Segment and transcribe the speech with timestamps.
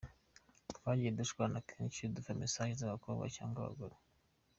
[0.71, 3.95] Twagiye dushwana kenshi dupfa msg zabakobwa cg abagore.